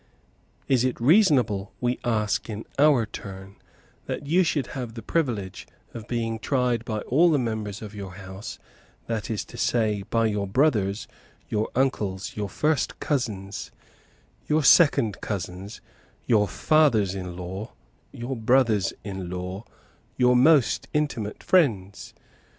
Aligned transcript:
Is 0.67 0.83
it 0.83 0.99
reasonable, 0.99 1.73
we 1.79 1.99
ask 2.03 2.49
in 2.49 2.65
our 2.79 3.05
turn, 3.05 3.57
that 4.07 4.25
you 4.25 4.43
should 4.43 4.65
have 4.73 4.95
the 4.95 5.03
privilege 5.03 5.67
of 5.93 6.07
being 6.07 6.39
tried 6.39 6.83
by 6.85 7.01
all 7.01 7.29
the 7.29 7.37
members 7.37 7.83
of 7.83 7.93
your 7.93 8.15
House, 8.15 8.57
that 9.05 9.29
is 9.29 9.45
to 9.45 9.57
say, 9.57 10.01
by 10.09 10.25
your 10.25 10.47
brothers, 10.47 11.07
your 11.49 11.69
uncles, 11.75 12.35
your 12.35 12.49
first 12.49 12.99
cousins, 12.99 13.69
your 14.47 14.63
second 14.63 15.21
cousins, 15.21 15.81
your 16.25 16.47
fathers 16.47 17.13
in 17.13 17.37
law, 17.37 17.73
your 18.11 18.35
brothers 18.35 18.93
in 19.03 19.29
law, 19.29 19.63
your 20.17 20.35
most 20.35 20.87
intimate 20.95 21.43
friends? 21.43 22.15